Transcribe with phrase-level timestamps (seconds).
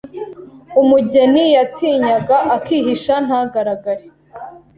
[0.81, 4.05] ”Umugeni yatinyaga, akihisha ntagaragare,